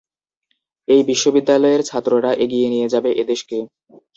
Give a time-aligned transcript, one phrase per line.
[0.87, 3.57] এই বিশ্ববিদ্যালয়ের ছাত্ররা এগিয়ে নিয়ে যাবে এদেশেকে।